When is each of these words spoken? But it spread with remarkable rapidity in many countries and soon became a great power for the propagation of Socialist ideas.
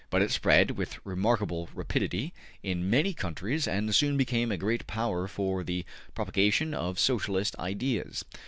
But 0.09 0.23
it 0.23 0.31
spread 0.31 0.71
with 0.71 0.97
remarkable 1.05 1.69
rapidity 1.75 2.33
in 2.63 2.89
many 2.89 3.13
countries 3.13 3.67
and 3.67 3.93
soon 3.93 4.17
became 4.17 4.51
a 4.51 4.57
great 4.57 4.87
power 4.87 5.27
for 5.27 5.63
the 5.63 5.85
propagation 6.15 6.73
of 6.73 6.97
Socialist 6.97 7.55
ideas. 7.59 8.25